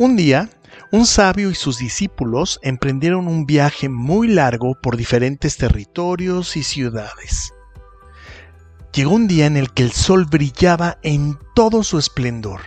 Un 0.00 0.14
día, 0.14 0.48
un 0.92 1.06
sabio 1.06 1.50
y 1.50 1.56
sus 1.56 1.78
discípulos 1.78 2.60
emprendieron 2.62 3.26
un 3.26 3.46
viaje 3.46 3.88
muy 3.88 4.28
largo 4.28 4.76
por 4.80 4.96
diferentes 4.96 5.56
territorios 5.56 6.56
y 6.56 6.62
ciudades. 6.62 7.52
Llegó 8.94 9.16
un 9.16 9.26
día 9.26 9.46
en 9.46 9.56
el 9.56 9.72
que 9.72 9.82
el 9.82 9.90
sol 9.90 10.24
brillaba 10.24 10.98
en 11.02 11.36
todo 11.52 11.82
su 11.82 11.98
esplendor. 11.98 12.60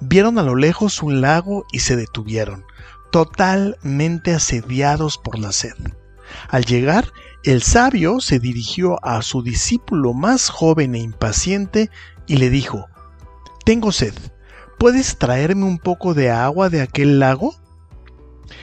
Vieron 0.00 0.40
a 0.40 0.42
lo 0.42 0.56
lejos 0.56 1.04
un 1.04 1.20
lago 1.20 1.64
y 1.70 1.78
se 1.78 1.94
detuvieron, 1.94 2.64
totalmente 3.12 4.34
asediados 4.34 5.18
por 5.18 5.38
la 5.38 5.52
sed. 5.52 5.76
Al 6.48 6.64
llegar, 6.64 7.12
el 7.44 7.62
sabio 7.62 8.18
se 8.18 8.40
dirigió 8.40 8.98
a 9.04 9.22
su 9.22 9.44
discípulo 9.44 10.14
más 10.14 10.48
joven 10.48 10.96
e 10.96 10.98
impaciente 10.98 11.90
y 12.26 12.38
le 12.38 12.50
dijo, 12.50 12.86
Tengo 13.64 13.92
sed 13.92 14.14
¿puedes 14.78 15.18
traerme 15.18 15.64
un 15.64 15.78
poco 15.78 16.14
de 16.14 16.30
agua 16.30 16.68
de 16.68 16.82
aquel 16.82 17.18
lago? 17.18 17.54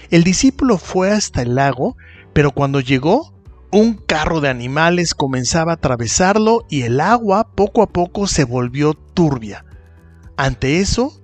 El 0.09 0.23
discípulo 0.23 0.77
fue 0.77 1.11
hasta 1.11 1.41
el 1.41 1.55
lago, 1.55 1.97
pero 2.33 2.51
cuando 2.51 2.79
llegó, 2.79 3.33
un 3.71 3.95
carro 3.95 4.39
de 4.39 4.49
animales 4.49 5.15
comenzaba 5.15 5.71
a 5.71 5.75
atravesarlo 5.75 6.65
y 6.69 6.83
el 6.83 7.01
agua 7.01 7.49
poco 7.55 7.81
a 7.81 7.87
poco 7.87 8.27
se 8.27 8.43
volvió 8.43 8.93
turbia. 8.93 9.65
Ante 10.37 10.79
eso, 10.79 11.21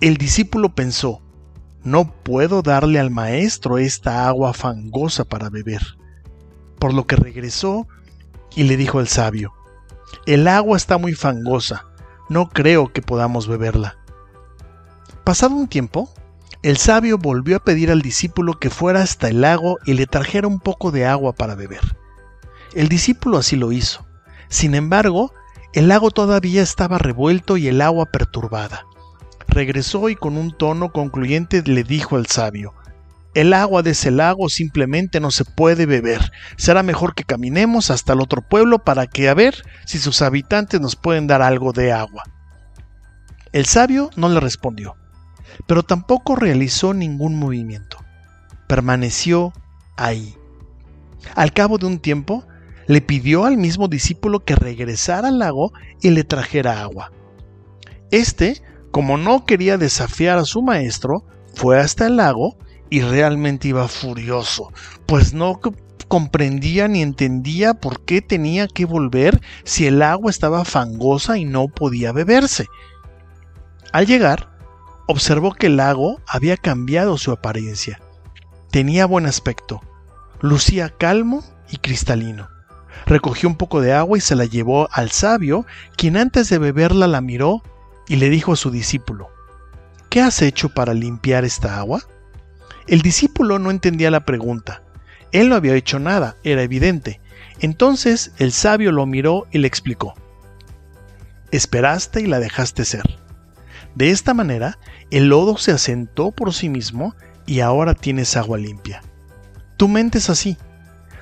el 0.00 0.16
discípulo 0.16 0.74
pensó, 0.74 1.20
no 1.84 2.12
puedo 2.22 2.62
darle 2.62 2.98
al 2.98 3.10
maestro 3.10 3.78
esta 3.78 4.26
agua 4.26 4.54
fangosa 4.54 5.24
para 5.24 5.50
beber. 5.50 5.82
Por 6.78 6.94
lo 6.94 7.06
que 7.06 7.16
regresó 7.16 7.86
y 8.56 8.64
le 8.64 8.76
dijo 8.76 8.98
al 8.98 9.08
sabio, 9.08 9.52
el 10.26 10.48
agua 10.48 10.76
está 10.76 10.96
muy 10.96 11.14
fangosa, 11.14 11.86
no 12.28 12.48
creo 12.48 12.92
que 12.92 13.02
podamos 13.02 13.48
beberla. 13.48 14.01
Pasado 15.24 15.54
un 15.54 15.68
tiempo, 15.68 16.12
el 16.64 16.78
sabio 16.78 17.16
volvió 17.16 17.56
a 17.56 17.64
pedir 17.64 17.92
al 17.92 18.02
discípulo 18.02 18.58
que 18.58 18.70
fuera 18.70 19.02
hasta 19.02 19.28
el 19.28 19.42
lago 19.42 19.78
y 19.84 19.94
le 19.94 20.08
trajera 20.08 20.48
un 20.48 20.58
poco 20.58 20.90
de 20.90 21.06
agua 21.06 21.32
para 21.32 21.54
beber. 21.54 21.80
El 22.74 22.88
discípulo 22.88 23.38
así 23.38 23.54
lo 23.54 23.70
hizo. 23.70 24.04
Sin 24.48 24.74
embargo, 24.74 25.32
el 25.74 25.86
lago 25.86 26.10
todavía 26.10 26.60
estaba 26.60 26.98
revuelto 26.98 27.56
y 27.56 27.68
el 27.68 27.82
agua 27.82 28.06
perturbada. 28.06 28.84
Regresó 29.46 30.08
y 30.08 30.16
con 30.16 30.36
un 30.36 30.56
tono 30.56 30.90
concluyente 30.90 31.62
le 31.62 31.84
dijo 31.84 32.16
al 32.16 32.26
sabio, 32.26 32.74
el 33.34 33.54
agua 33.54 33.82
de 33.82 33.92
ese 33.92 34.10
lago 34.10 34.48
simplemente 34.48 35.20
no 35.20 35.30
se 35.30 35.44
puede 35.44 35.86
beber. 35.86 36.32
Será 36.56 36.82
mejor 36.82 37.14
que 37.14 37.22
caminemos 37.22 37.92
hasta 37.92 38.14
el 38.14 38.20
otro 38.20 38.42
pueblo 38.42 38.80
para 38.80 39.06
que 39.06 39.28
a 39.28 39.34
ver 39.34 39.62
si 39.86 40.00
sus 40.00 40.20
habitantes 40.20 40.80
nos 40.80 40.96
pueden 40.96 41.28
dar 41.28 41.42
algo 41.42 41.72
de 41.72 41.92
agua. 41.92 42.24
El 43.52 43.66
sabio 43.66 44.10
no 44.16 44.28
le 44.28 44.40
respondió 44.40 44.96
pero 45.66 45.82
tampoco 45.82 46.36
realizó 46.36 46.94
ningún 46.94 47.36
movimiento. 47.36 47.98
Permaneció 48.68 49.52
ahí. 49.96 50.36
Al 51.34 51.52
cabo 51.52 51.78
de 51.78 51.86
un 51.86 51.98
tiempo, 51.98 52.44
le 52.86 53.00
pidió 53.00 53.44
al 53.44 53.56
mismo 53.56 53.88
discípulo 53.88 54.40
que 54.44 54.56
regresara 54.56 55.28
al 55.28 55.38
lago 55.38 55.72
y 56.00 56.10
le 56.10 56.24
trajera 56.24 56.82
agua. 56.82 57.12
Este, 58.10 58.62
como 58.90 59.16
no 59.16 59.46
quería 59.46 59.78
desafiar 59.78 60.38
a 60.38 60.44
su 60.44 60.62
maestro, 60.62 61.24
fue 61.54 61.80
hasta 61.80 62.06
el 62.06 62.16
lago 62.16 62.56
y 62.90 63.00
realmente 63.00 63.68
iba 63.68 63.88
furioso, 63.88 64.72
pues 65.06 65.32
no 65.32 65.60
comprendía 66.08 66.88
ni 66.88 67.00
entendía 67.00 67.72
por 67.72 68.04
qué 68.04 68.20
tenía 68.20 68.68
que 68.68 68.84
volver 68.84 69.40
si 69.64 69.86
el 69.86 70.02
agua 70.02 70.30
estaba 70.30 70.64
fangosa 70.66 71.38
y 71.38 71.46
no 71.46 71.68
podía 71.68 72.12
beberse. 72.12 72.66
Al 73.92 74.06
llegar, 74.06 74.51
observó 75.12 75.52
que 75.52 75.66
el 75.66 75.76
lago 75.76 76.20
había 76.26 76.56
cambiado 76.56 77.18
su 77.18 77.32
apariencia. 77.32 78.00
Tenía 78.70 79.04
buen 79.04 79.26
aspecto, 79.26 79.82
lucía 80.40 80.88
calmo 80.88 81.44
y 81.70 81.76
cristalino. 81.76 82.48
Recogió 83.04 83.48
un 83.48 83.56
poco 83.56 83.82
de 83.82 83.92
agua 83.92 84.16
y 84.16 84.22
se 84.22 84.36
la 84.36 84.46
llevó 84.46 84.88
al 84.90 85.10
sabio, 85.10 85.66
quien 85.96 86.16
antes 86.16 86.48
de 86.48 86.56
beberla 86.56 87.06
la 87.06 87.20
miró 87.20 87.62
y 88.08 88.16
le 88.16 88.30
dijo 88.30 88.54
a 88.54 88.56
su 88.56 88.70
discípulo, 88.70 89.28
¿Qué 90.08 90.22
has 90.22 90.40
hecho 90.40 90.70
para 90.70 90.94
limpiar 90.94 91.44
esta 91.44 91.78
agua? 91.78 92.02
El 92.86 93.02
discípulo 93.02 93.58
no 93.58 93.70
entendía 93.70 94.10
la 94.10 94.24
pregunta. 94.24 94.82
Él 95.30 95.50
no 95.50 95.56
había 95.56 95.74
hecho 95.74 95.98
nada, 95.98 96.36
era 96.42 96.62
evidente. 96.62 97.20
Entonces 97.60 98.32
el 98.38 98.52
sabio 98.52 98.92
lo 98.92 99.04
miró 99.04 99.46
y 99.50 99.58
le 99.58 99.68
explicó. 99.68 100.14
Esperaste 101.50 102.22
y 102.22 102.26
la 102.26 102.40
dejaste 102.40 102.86
ser. 102.86 103.21
De 103.94 104.10
esta 104.10 104.34
manera, 104.34 104.78
el 105.10 105.28
lodo 105.28 105.58
se 105.58 105.72
asentó 105.72 106.30
por 106.30 106.54
sí 106.54 106.68
mismo 106.68 107.14
y 107.46 107.60
ahora 107.60 107.94
tienes 107.94 108.36
agua 108.36 108.58
limpia. 108.58 109.02
Tu 109.76 109.88
mente 109.88 110.18
es 110.18 110.30
así. 110.30 110.56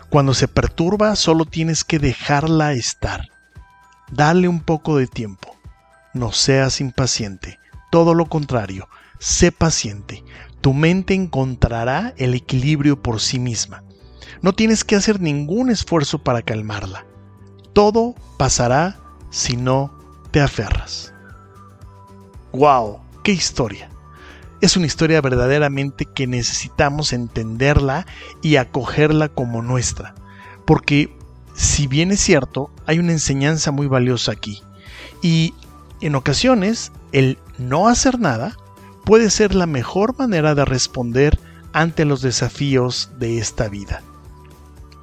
Cuando 0.08 0.34
se 0.34 0.48
perturba 0.48 1.16
solo 1.16 1.44
tienes 1.44 1.84
que 1.84 1.98
dejarla 1.98 2.72
estar. 2.72 3.28
Dale 4.10 4.48
un 4.48 4.60
poco 4.60 4.96
de 4.96 5.06
tiempo. 5.06 5.56
No 6.14 6.32
seas 6.32 6.80
impaciente. 6.80 7.58
Todo 7.90 8.14
lo 8.14 8.26
contrario, 8.26 8.88
sé 9.18 9.52
paciente. 9.52 10.24
Tu 10.60 10.74
mente 10.74 11.14
encontrará 11.14 12.14
el 12.16 12.34
equilibrio 12.34 13.02
por 13.02 13.20
sí 13.20 13.38
misma. 13.38 13.82
No 14.42 14.52
tienes 14.52 14.84
que 14.84 14.96
hacer 14.96 15.20
ningún 15.20 15.70
esfuerzo 15.70 16.18
para 16.18 16.42
calmarla. 16.42 17.06
Todo 17.72 18.14
pasará 18.36 18.98
si 19.30 19.56
no 19.56 19.96
te 20.30 20.40
aferras. 20.40 21.14
¡Wow! 22.52 23.00
¡Qué 23.22 23.32
historia! 23.32 23.90
Es 24.60 24.76
una 24.76 24.86
historia 24.86 25.20
verdaderamente 25.20 26.04
que 26.04 26.26
necesitamos 26.26 27.12
entenderla 27.12 28.06
y 28.42 28.56
acogerla 28.56 29.28
como 29.28 29.62
nuestra. 29.62 30.14
Porque, 30.66 31.16
si 31.54 31.86
bien 31.86 32.10
es 32.10 32.20
cierto, 32.20 32.70
hay 32.86 32.98
una 32.98 33.12
enseñanza 33.12 33.70
muy 33.70 33.86
valiosa 33.86 34.32
aquí. 34.32 34.62
Y 35.22 35.54
en 36.00 36.14
ocasiones, 36.14 36.92
el 37.12 37.38
no 37.58 37.88
hacer 37.88 38.18
nada 38.18 38.56
puede 39.04 39.30
ser 39.30 39.54
la 39.54 39.66
mejor 39.66 40.18
manera 40.18 40.54
de 40.54 40.64
responder 40.64 41.38
ante 41.72 42.04
los 42.04 42.20
desafíos 42.20 43.10
de 43.18 43.38
esta 43.38 43.68
vida. 43.68 44.02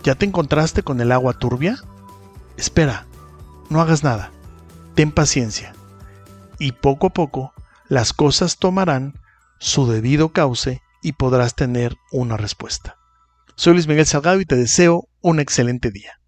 ¿Ya 0.04 0.16
te 0.16 0.26
encontraste 0.26 0.84
con 0.84 1.02
el 1.02 1.12
agua 1.12 1.34
turbia? 1.34 1.78
Espera, 2.58 3.08
no 3.70 3.82
hagas 3.82 4.04
nada. 4.04 4.32
Ten 4.96 5.12
paciencia 5.12 5.74
y 6.60 6.74
poco 6.74 7.08
a 7.08 7.14
poco 7.14 7.54
las 7.88 8.14
cosas 8.14 8.58
tomarán 8.58 9.14
su 9.60 9.88
debido 9.88 10.30
cauce 10.30 10.82
y 11.02 11.14
podrás 11.14 11.56
tener 11.56 11.96
una 12.12 12.38
respuesta. 12.38 12.98
Soy 13.56 13.74
Luis 13.74 13.88
Miguel 13.88 14.06
Salgado 14.06 14.40
y 14.40 14.46
te 14.46 14.56
deseo 14.56 15.08
un 15.22 15.40
excelente 15.40 15.90
día. 15.92 16.20